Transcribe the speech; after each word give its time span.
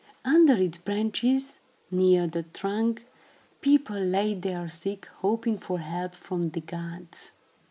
Under 0.25 0.53
its 0.53 0.79
branches, 0.79 1.59
near 1.91 2.25
the 2.25 2.41
trunk, 2.41 3.05
people 3.61 3.99
laid 3.99 4.41
their 4.41 4.67
sick, 4.67 5.05
hoping 5.17 5.59
for 5.59 5.77
help 5.77 6.15
from 6.15 6.49
the 6.49 6.61
gods. 6.61 7.33